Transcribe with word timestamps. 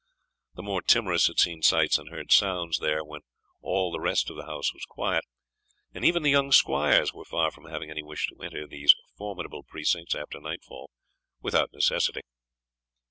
The 0.55 0.63
more 0.63 0.81
timorous 0.81 1.27
had 1.27 1.37
seen 1.37 1.61
sights 1.61 1.99
and 1.99 2.09
heard 2.09 2.31
sounds 2.31 2.79
there 2.79 3.03
when 3.03 3.21
all 3.61 3.91
the 3.91 3.99
rest 3.99 4.31
of 4.31 4.35
the 4.35 4.47
house 4.47 4.73
was 4.73 4.83
quiet; 4.89 5.23
and 5.93 6.03
even 6.03 6.23
the 6.23 6.31
young 6.31 6.51
squires 6.51 7.13
were 7.13 7.23
far 7.23 7.51
from 7.51 7.65
having 7.65 7.91
any 7.91 8.01
wish 8.01 8.25
to 8.29 8.43
enter 8.43 8.65
these 8.65 8.95
formidable 9.15 9.61
precincts 9.61 10.15
after 10.15 10.39
nightfall 10.39 10.89
without 11.39 11.71
necessity. 11.71 12.21